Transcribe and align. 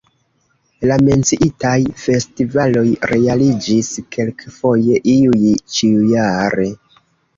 La 0.91 0.95
menciitaj 1.07 1.73
festivaloj 2.05 2.85
realiĝis 3.11 3.91
kelkfoje, 4.17 4.99
iuj 5.15 5.55
ĉiujare. 5.77 6.67